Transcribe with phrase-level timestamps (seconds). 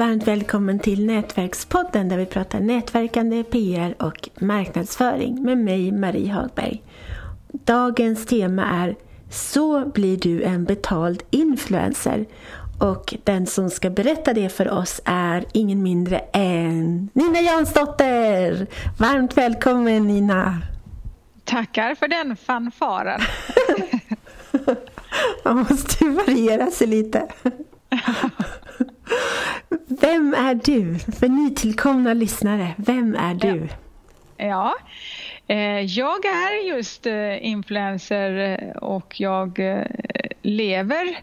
[0.00, 6.82] Varmt välkommen till Nätverkspodden där vi pratar nätverkande, PR och marknadsföring med mig Marie Hagberg.
[7.52, 8.96] Dagens tema är
[9.30, 12.26] Så blir du en betald influencer.
[12.78, 18.66] Och den som ska berätta det för oss är ingen mindre än Nina Jansdotter!
[18.98, 20.58] Varmt välkommen Nina!
[21.44, 23.20] Tackar för den fanfaren.
[25.44, 27.28] Man måste variera sig lite.
[30.00, 30.98] Vem är du?
[30.98, 33.68] För nytillkomna lyssnare, vem är du?
[34.36, 34.74] Ja, ja.
[35.54, 39.60] Eh, jag är just eh, influencer eh, och jag
[40.42, 41.18] lever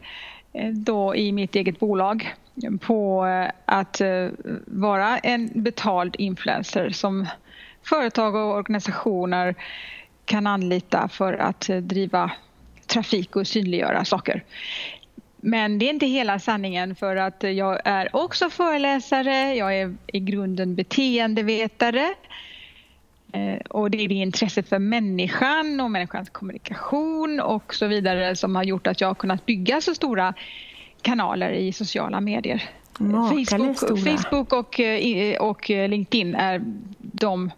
[0.72, 2.34] då i mitt eget bolag
[2.82, 3.26] på
[3.66, 4.02] att
[4.66, 7.28] vara en betald influencer som
[7.84, 9.56] företag och organisationer
[10.26, 12.32] kan anlita för att driva
[12.88, 14.44] trafik och synliggöra saker.
[15.38, 20.20] Men det är inte hela sanningen för att jag är också föreläsare, jag är i
[20.20, 22.14] grunden beteendevetare.
[23.32, 28.56] Eh, och det är det intresset för människan och människans kommunikation och så vidare som
[28.56, 30.34] har gjort att jag har kunnat bygga så stora
[31.02, 32.64] kanaler i sociala medier.
[33.50, 36.62] Facebook, Facebook och, eh, och LinkedIn är
[36.98, 37.52] de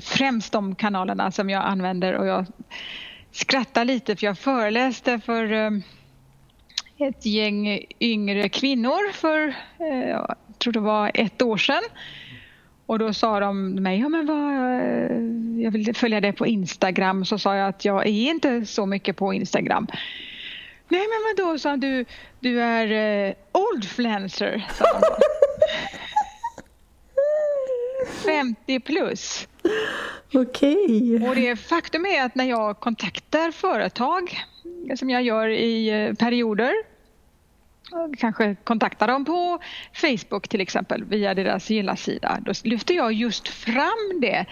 [0.00, 2.14] främst de kanalerna som jag använder.
[2.14, 2.46] Och jag
[3.32, 5.70] skrattar lite för jag föreläste för eh,
[7.00, 11.82] ett gäng yngre kvinnor för, eh, jag tror det var ett år sedan.
[12.86, 17.24] Och då sa de mig, ja men vad, eh, jag vill följa dig på Instagram.
[17.24, 19.86] Så sa jag att jag är inte så mycket på Instagram.
[20.88, 22.04] Nej men vadå, sa du,
[22.40, 25.06] du är uh, oldfluencer, sa de
[28.24, 29.48] 50 plus.
[30.34, 31.16] Okej.
[31.16, 31.28] Okay.
[31.28, 34.38] Och det faktum är att när jag kontaktar företag
[34.96, 36.89] som jag gör i perioder
[38.18, 39.58] kanske kontakta dem på
[39.92, 42.38] Facebook till exempel via deras gilla-sida.
[42.40, 44.46] Då lyfter jag just fram det.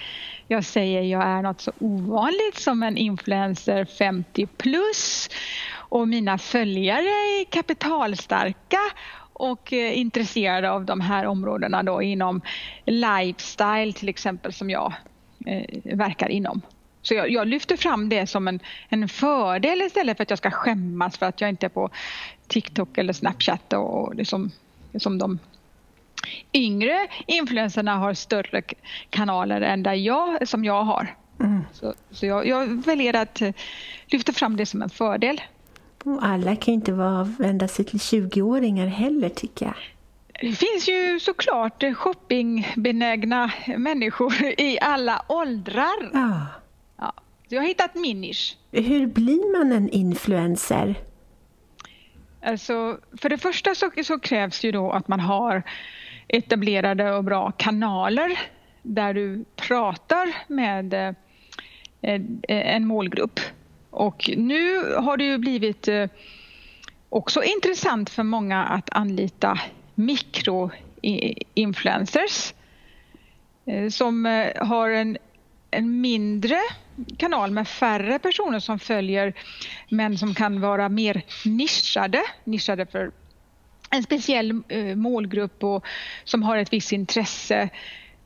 [0.49, 5.31] Jag säger jag är något så ovanligt som en influencer 50 plus
[5.75, 8.81] och mina följare är kapitalstarka
[9.33, 12.41] och eh, intresserade av de här områdena då inom
[12.85, 14.93] lifestyle till exempel som jag
[15.47, 16.63] eh, verkar inom.
[17.09, 20.51] Så jag, jag, lyfter fram det som en, en fördel istället för att jag ska
[20.51, 21.91] skämmas för att jag inte är på
[22.47, 24.51] TikTok eller Snapchat och, och liksom,
[24.99, 25.39] som de
[26.53, 28.63] yngre influencerna har större
[29.11, 31.15] kanaler än där jag, som jag har.
[31.41, 31.61] Mm.
[31.73, 33.53] Så, så jag, jag, väljer att eh,
[34.07, 35.41] lyfta fram det som en fördel.
[36.21, 39.75] alla kan inte vara, vända sig till 20-åringar heller tycker jag.
[40.41, 46.11] Det finns ju såklart shoppingbenägna människor i alla åldrar.
[46.13, 46.47] Ja.
[47.51, 48.57] Ja, jag har hittat min nisch.
[48.73, 50.95] Hur blir man en influencer?
[52.43, 55.63] Alltså, för det första så, så, krävs ju då att man har
[56.29, 58.39] etablerade och bra kanaler
[58.83, 61.15] där du pratar med eh,
[62.49, 63.41] en målgrupp.
[63.91, 66.07] Och nu har det ju blivit eh,
[67.09, 69.61] också intressant för många att anlita
[69.95, 72.55] mikroinfluencers
[73.67, 75.19] eh, som eh, har en
[75.71, 76.59] en mindre
[77.17, 79.35] kanal med färre personer som följer
[79.89, 83.11] men som kan vara mer nischade, nischade för
[83.91, 85.87] en speciell eh, målgrupp och
[86.25, 87.69] som har ett visst intresse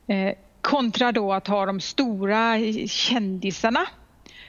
[0.07, 2.57] eh, kontra då att ha de stora
[2.87, 3.85] kändisarna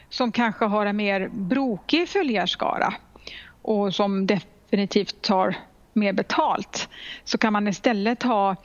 [0.08, 2.94] som kanske har en mer brokig följarskara
[3.62, 5.56] och som definitivt tar
[5.92, 6.88] mer betalt.
[7.24, 8.56] Så kan man istället ha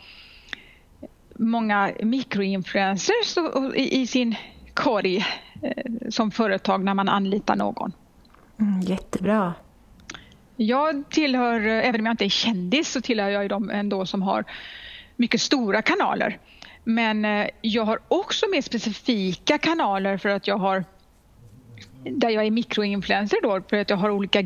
[1.35, 3.37] många mikroinfluencers
[3.75, 4.35] i sin
[4.73, 5.25] korg
[6.09, 7.91] som företag när man anlitar någon.
[8.59, 9.53] Mm, jättebra.
[10.55, 14.43] Jag tillhör, även om jag inte är kändis, så tillhör jag de ändå som har
[15.15, 16.37] mycket stora kanaler.
[16.83, 20.85] Men eh, jag har också mer specifika kanaler för att jag har
[22.03, 24.43] där jag är mikroinfluencer då, för att jag har olika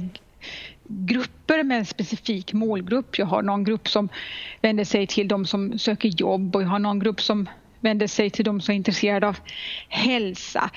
[0.88, 3.18] grupper med en specifik målgrupp.
[3.18, 4.10] Jag har någon grupp som
[4.62, 7.50] vänder sig till de som söker jobb och jag har någon grupp som
[7.80, 9.38] vänder sig till de som är intresserade av
[9.90, 10.70] hälsa.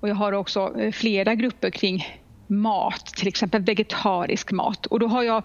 [0.00, 2.06] Och jag har också eh, flera grupper kring
[2.46, 4.86] mat, till exempel vegetarisk mat.
[4.86, 5.42] Och då har jag,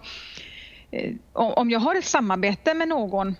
[0.90, 3.34] eh, om jag har ett samarbete med någon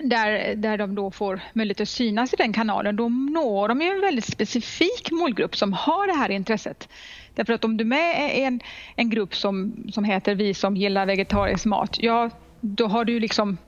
[0.00, 3.88] där, där de då får möjlighet att synas i den kanalen, då når de ju
[3.88, 6.88] en väldigt specifik målgrupp som har det här intresset.
[7.34, 8.60] Därför att om du är med i en,
[8.96, 12.30] en grupp som, som heter Vi som gillar vegetarisk mat, ja
[12.60, 13.58] då har du liksom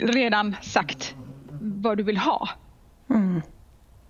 [0.00, 1.14] redan sagt
[1.60, 2.48] vad du vill ha.
[3.10, 3.42] Mm.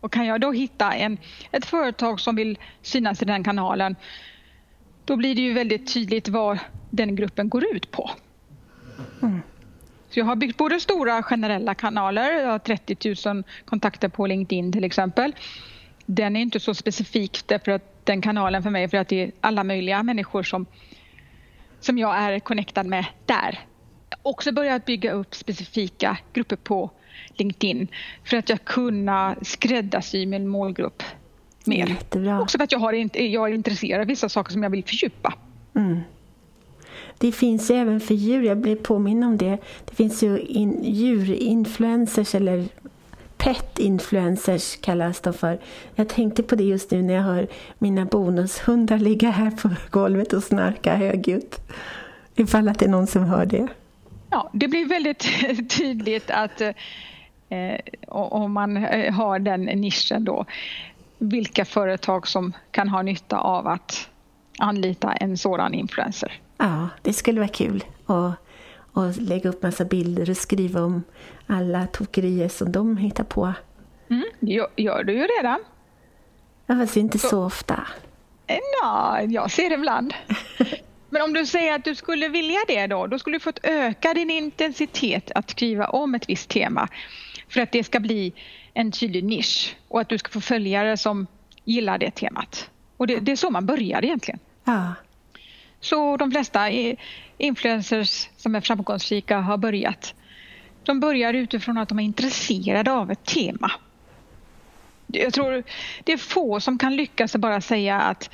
[0.03, 1.19] Och kan jag då hitta en,
[1.51, 3.97] ett företag som vill synas i den kanalen,
[5.05, 6.59] då blir det ju väldigt tydligt vad
[6.91, 8.11] den gruppen går ut på.
[9.23, 9.41] Mm.
[10.11, 14.73] Så jag har byggt både stora generella kanaler, jag har 30 000 kontakter på LinkedIn
[14.73, 15.33] till exempel.
[16.07, 19.33] Den är inte så specifik därför att den kanalen för mig för att det är
[19.41, 20.67] alla möjliga människor som,
[21.81, 23.61] som jag är connectad med där.
[24.11, 26.91] Jag har också börjat bygga upp specifika grupper på
[27.35, 27.89] LinkedIn
[28.25, 31.03] för att jag kunna skräddarsy min målgrupp
[31.65, 31.87] mer.
[31.87, 32.41] Jättebra.
[32.41, 35.35] Också för att jag, har, jag är intresserad av vissa saker som jag vill fördjupa.
[35.75, 36.01] Mm.
[37.19, 39.59] Det finns ju även för djur, jag blev påminn om det.
[39.85, 42.69] Det finns ju in, djurinfluencers eller
[43.39, 45.59] pet-influencers kallas de för.
[45.95, 47.49] Jag tänkte på det just nu när jag hör
[47.79, 51.61] mina bonushundar ligga här på golvet och snarka högljutt.
[52.35, 53.69] Ifall att det är någon som hör det.
[54.33, 55.27] Ja, det blir väldigt
[55.77, 60.45] tydligt att eh, om man eh, har den nischen då,
[61.19, 64.09] vilka företag som kan ha nytta av att
[64.59, 66.41] anlita en sådan influencer.
[66.57, 68.35] Ja, det skulle vara kul att
[68.93, 71.03] och lägga upp massa bilder och skriva om
[71.47, 73.53] alla tokerier som de hittar på.
[74.11, 75.59] Mm, det gör du ju redan.
[76.67, 77.87] Ja, fast inte så, så ofta.
[78.47, 80.15] Eh, ja, jag ser det ibland.
[81.13, 84.15] Men om du säger att du skulle vilja det då, då skulle du få öka
[84.15, 86.89] din intensitet att skriva om ett visst tema
[87.49, 88.33] för att det ska bli
[88.75, 91.27] en tydlig nisch och att du ska få följare som
[91.65, 92.71] gillar det temat.
[92.97, 94.41] Och det, det är så man börjar egentligen.
[94.65, 94.95] Ja.
[95.81, 96.71] Så de flesta
[97.39, 100.15] influencers som är framgångsrika har börjat.
[100.83, 103.73] De börjar utifrån att de är intresserade av ett tema.
[105.07, 105.63] Jag tror
[106.05, 108.31] det är få som kan lyckas bara säga att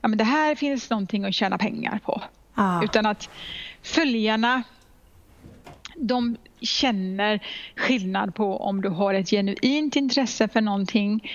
[0.00, 2.22] ja, men det här finns någonting att tjäna pengar på.
[2.54, 2.84] Ja.
[2.84, 3.28] Utan att
[3.82, 4.62] följarna
[5.96, 7.40] de känner
[7.76, 11.32] skillnad på om du har ett genuint intresse för någonting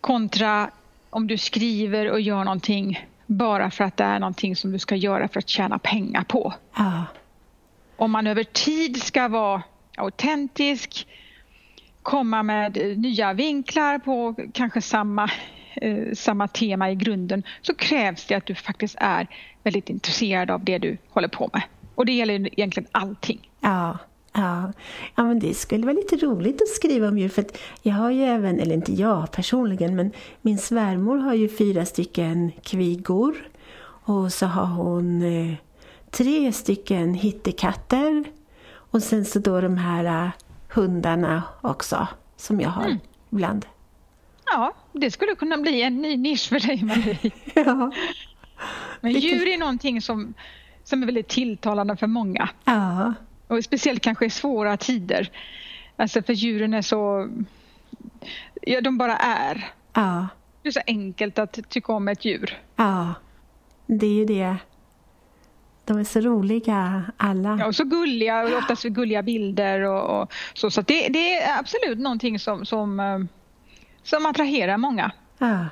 [0.00, 0.70] kontra
[1.10, 4.96] om du skriver och gör någonting bara för att det är någonting som du ska
[4.96, 6.54] göra för att tjäna pengar på.
[6.76, 7.04] Ja.
[7.96, 9.62] Om man över tid ska vara
[9.96, 11.06] autentisk,
[12.02, 15.30] komma med nya vinklar på kanske samma,
[15.74, 19.28] eh, samma tema i grunden så krävs det att du faktiskt är
[19.62, 21.62] väldigt intresserad av det du håller på med.
[21.94, 23.50] Och det gäller egentligen allting.
[23.60, 23.98] Ja.
[24.34, 24.72] Ja,
[25.14, 28.10] ja men det skulle vara lite roligt att skriva om djur för att jag har
[28.10, 33.48] ju även, eller inte jag personligen, men min svärmor har ju fyra stycken kvigor
[34.04, 35.54] och så har hon eh,
[36.10, 38.24] tre stycken hittekatter
[38.74, 40.30] och sen så då de här eh,
[40.68, 42.98] hundarna också som jag har mm.
[43.30, 43.66] ibland.
[44.44, 47.30] Ja, det skulle kunna bli en ny nisch för dig Marie.
[47.54, 47.92] ja.
[49.00, 50.34] Men djur är någonting som,
[50.84, 52.48] som är väldigt tilltalande för många.
[52.64, 53.14] Ja.
[53.48, 55.30] Och speciellt kanske i svåra tider.
[55.96, 57.28] Alltså för djuren är så...
[58.62, 59.70] Ja, de bara är.
[59.92, 60.28] Ja.
[60.62, 62.58] Det är så enkelt att tycka om ett djur.
[62.76, 63.14] Ja,
[63.86, 64.56] det är ju det.
[65.84, 67.56] De är så roliga alla.
[67.60, 70.70] Ja, och så gulliga, och oftast gulliga bilder och, och så.
[70.70, 73.18] Så det, det, är absolut någonting som, som, eh,
[74.02, 75.12] som attraherar många.
[75.38, 75.66] Ja.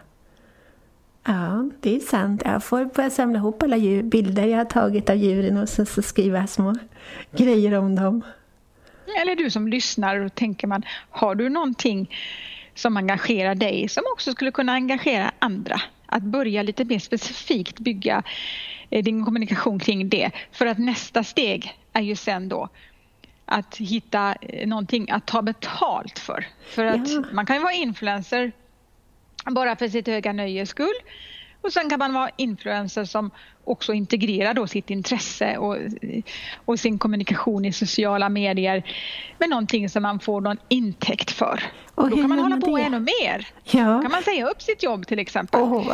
[1.25, 2.43] Ja, det är sant.
[2.45, 5.87] Jag får börja samla ihop alla djur, bilder jag har tagit av djuren och så,
[5.87, 6.75] så skriva små
[7.37, 8.23] grejer om dem.
[9.23, 12.17] Eller du som lyssnar och tänker man, har du någonting
[12.75, 15.81] som engagerar dig som också skulle kunna engagera andra?
[16.07, 18.23] Att börja lite mer specifikt bygga
[18.91, 20.31] eh, din kommunikation kring det.
[20.53, 22.69] För att nästa steg är ju sen då
[23.51, 26.47] att hitta eh, någonting att ta betalt för.
[26.67, 27.23] För att ja.
[27.33, 28.53] man kan ju vara influencer
[29.45, 30.95] bara för sitt höga nöjes skull.
[31.63, 33.31] Och sen kan man vara influencer som
[33.65, 35.77] också integrerar då sitt intresse och,
[36.65, 38.83] och sin kommunikation i sociala medier
[39.39, 41.63] med någonting som man får någon intäkt för.
[41.95, 42.83] Och då kan man hålla på det?
[42.83, 43.49] ännu mer.
[43.65, 43.85] Ja.
[43.85, 45.61] Då kan man säga upp sitt jobb till exempel.
[45.61, 45.89] Oh,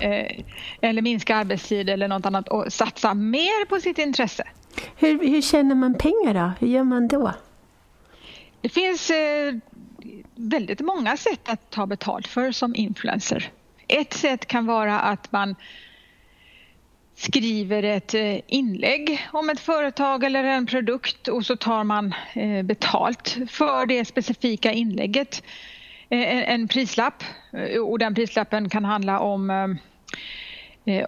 [0.00, 0.44] eh,
[0.80, 4.44] eller minska arbetstid eller något annat och satsa mer på sitt intresse.
[4.96, 6.52] Hur, hur tjänar man pengar då?
[6.60, 7.32] Hur gör man då?
[8.60, 9.54] Det finns eh,
[10.34, 13.50] väldigt många sätt att ta betalt för som influencer.
[13.88, 15.54] Ett sätt kan vara att man
[17.16, 22.62] skriver ett eh, inlägg om ett företag eller en produkt och så tar man eh,
[22.62, 25.42] betalt för det specifika inlägget.
[26.08, 27.24] Eh, en prislapp
[27.88, 29.78] och den prislappen kan handla om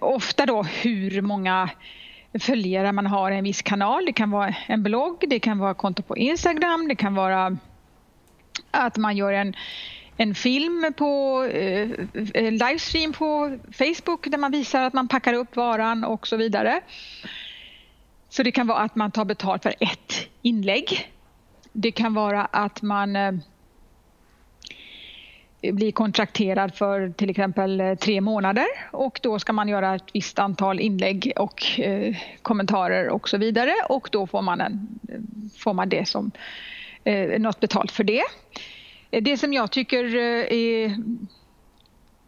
[0.01, 1.69] ofta då hur många
[2.39, 4.05] följare man har i en viss kanal.
[4.05, 7.57] Det kan vara en blogg, det kan vara konto på Instagram, det kan vara
[8.71, 9.55] att man gör en,
[10.17, 16.03] en film på eh, livestream på Facebook där man visar att man packar upp varan
[16.03, 16.81] och så vidare.
[18.29, 21.11] Så det kan vara att man tar betalt för ett inlägg.
[21.73, 23.31] Det kan vara att man eh,
[25.61, 30.09] blir bli kontrakterad för till exempel eh, tre månader och då ska man göra ett
[30.13, 35.19] visst antal inlägg och eh, kommentarer och så vidare och då får man, en, eh,
[35.57, 36.31] får man det som,
[37.03, 38.23] eh, något betalt för det.
[39.11, 40.95] Eh, det som jag tycker är,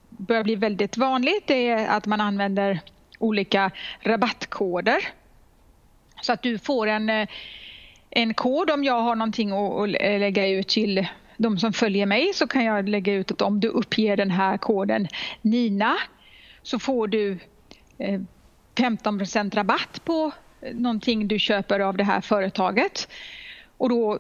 [0.10, 2.80] börjar bli väldigt vanligt är att man använder
[3.20, 3.72] olika
[4.02, 5.08] rabattkoder.
[6.22, 7.28] Så att du får en,
[8.10, 11.08] en kod om jag har någonting att lägga ut till
[11.42, 14.58] de som följer mig så kan jag lägga ut att om du uppger den här
[14.58, 15.08] koden
[15.42, 15.98] NINA
[16.64, 17.40] så får du
[17.98, 18.22] eh,
[18.78, 19.20] 15
[19.54, 20.32] rabatt på
[20.62, 23.08] eh, någonting du köper av det här företaget.
[23.78, 24.20] Och då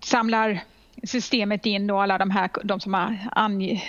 [0.00, 0.60] samlar
[1.02, 3.18] systemet in då alla de här de som har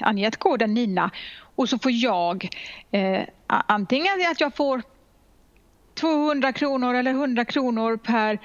[0.01, 1.11] angett koden NINA
[1.55, 2.49] och så får jag
[2.91, 4.81] eh, antingen att jag får
[5.93, 8.39] 200 kronor eller 100 kronor per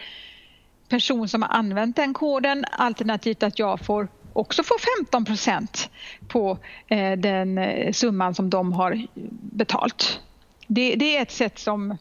[0.88, 4.08] person som har använt den koden alternativt att jag får
[4.38, 5.90] också få 15 procent
[6.28, 9.06] på eh, den eh, summan som de har
[9.40, 10.20] betalt.
[10.66, 11.96] Det, det, är ett sätt som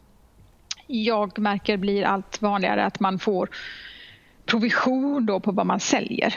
[0.86, 3.48] jag märker blir allt vanligare att man får
[4.46, 6.34] provision då på vad man säljer.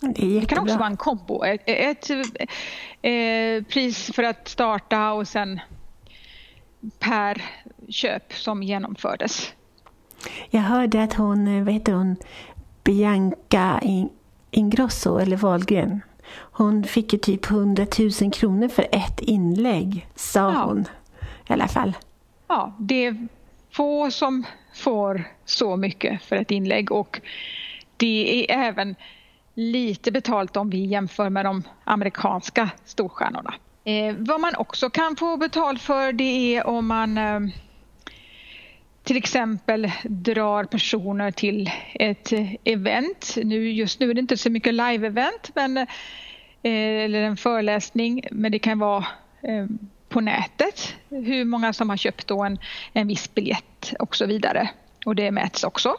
[0.00, 1.44] Det, det kan också vara en kombo.
[1.44, 2.50] Ett, ett, ett,
[3.02, 5.60] eh, pris för att starta och sen
[6.98, 7.42] per
[7.88, 9.52] köp som genomfördes.
[10.50, 12.16] Jag hörde att hon, heter hon,
[12.84, 13.80] Bianca
[14.54, 16.00] Ingrosso eller Wahlgren.
[16.34, 17.86] Hon fick ju typ 100
[18.20, 20.64] 000 kronor för ett inlägg, sa ja.
[20.64, 20.84] hon
[21.48, 21.92] i alla fall.
[22.48, 23.28] Ja, det är
[23.72, 24.44] få som
[24.74, 27.20] får så mycket för ett inlägg och
[27.96, 28.94] det är även
[29.54, 33.54] lite betalt om vi jämför med de amerikanska storstjärnorna.
[33.84, 37.40] Eh, vad man också kan få betalt för det är om man eh,
[39.02, 42.32] till exempel drar personer till ett
[42.64, 43.36] event.
[43.44, 48.52] Nu, just nu är det inte så mycket live-event men, eh, eller en föreläsning men
[48.52, 49.06] det kan vara
[49.42, 49.66] eh,
[50.08, 52.58] på nätet hur många som har köpt då en,
[52.92, 54.70] en viss biljett och så vidare.
[55.06, 55.96] Och det mäts också.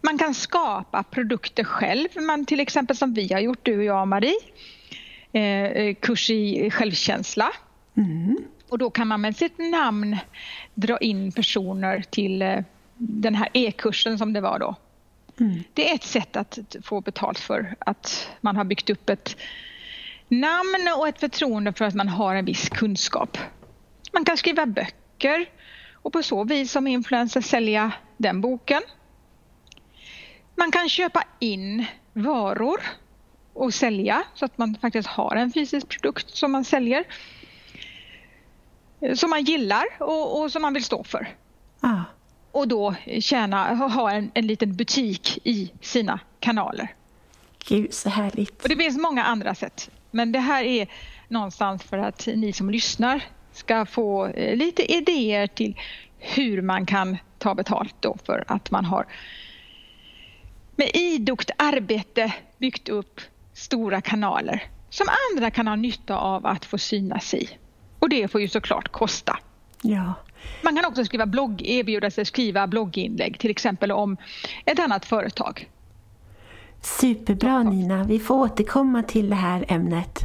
[0.00, 4.08] Man kan skapa produkter själv, man, till exempel som vi har gjort, du och jag
[4.08, 4.34] Marie.
[5.32, 7.52] Eh, eh, kurs i självkänsla.
[7.96, 8.36] Mm.
[8.68, 10.16] Och då kan man med sitt namn
[10.74, 12.58] dra in personer till eh,
[12.96, 14.76] den här e-kursen som det var då.
[15.40, 15.62] Mm.
[15.74, 19.36] Det är ett sätt att få betalt för att man har byggt upp ett
[20.28, 23.38] namn och ett förtroende för att man har en viss kunskap.
[24.12, 25.46] Man kan skriva böcker
[25.92, 28.82] och på så vis som influencer sälja den boken.
[30.56, 32.80] Man kan köpa in varor
[33.52, 37.04] och sälja så att man faktiskt har en fysisk produkt som man säljer.
[39.14, 41.28] Som man gillar och, och som man vill stå för.
[41.80, 42.00] Ah.
[42.52, 46.94] Och då tjäna, ha en, en liten butik i sina kanaler.
[47.68, 48.62] Gud, så härligt.
[48.62, 49.90] Och det finns många andra sätt.
[50.10, 50.88] Men det här är
[51.28, 55.80] någonstans för att ni som lyssnar ska få eh, lite idéer till
[56.18, 59.06] hur man kan ta betalt då för att man har
[60.76, 63.20] med idogt arbete byggt upp
[63.52, 67.48] stora kanaler som andra kan ha nytta av att få synas i.
[68.04, 69.38] Och det får ju såklart kosta.
[69.82, 70.14] Ja.
[70.62, 74.16] Man kan också skriva blogg, erbjuda sig skriva blogginlägg till exempel om
[74.64, 75.68] ett annat företag.
[76.80, 80.18] Superbra Nina, vi får återkomma till det här ämnet.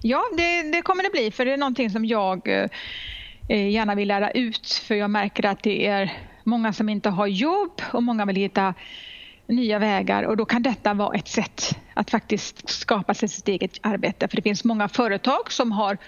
[0.00, 2.48] Ja, det, det kommer det bli för det är någonting som jag
[3.48, 6.12] eh, gärna vill lära ut för jag märker att det är
[6.44, 8.74] många som inte har jobb och många vill hitta
[9.46, 13.78] nya vägar och då kan detta vara ett sätt att faktiskt skapa sig sitt eget
[13.80, 14.28] arbete.
[14.28, 15.98] För det finns många företag som har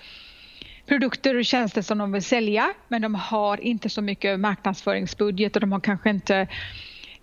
[0.87, 5.61] produkter och tjänster som de vill sälja men de har inte så mycket marknadsföringsbudget och
[5.61, 6.47] de har kanske inte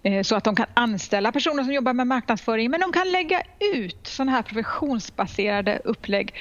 [0.03, 3.41] eh, så att de kan anställa personer som jobbar med marknadsföring men de kan lägga
[3.75, 6.33] ut sådana här professionsbaserade upplägg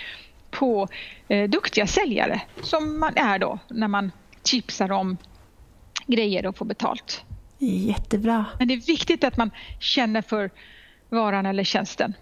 [0.50, 0.88] på
[1.28, 4.12] eh, duktiga säljare som man är då när man
[4.42, 5.16] tipsar om
[6.06, 7.24] grejer och får betalt.
[7.58, 8.44] Jättebra.
[8.58, 9.50] Men det är viktigt att man
[9.80, 10.50] känner för
[11.08, 12.14] varan eller tjänsten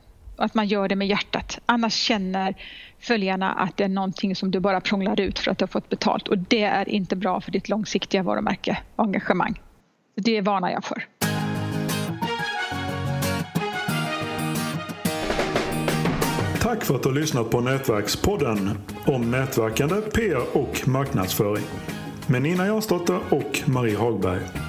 [0.45, 1.59] att man gör det med hjärtat.
[1.67, 2.55] Annars känner
[2.99, 5.89] följarna att det är någonting som du bara prånglar ut för att du har fått
[5.89, 9.61] betalt och det är inte bra för ditt långsiktiga varumärke och engagemang.
[10.17, 11.05] Det varnar jag för.
[16.61, 21.65] Tack för att du har lyssnat på Nätverkspodden om nätverkande, PR och marknadsföring
[22.27, 24.68] med Nina Jansdotter och Marie Hagberg.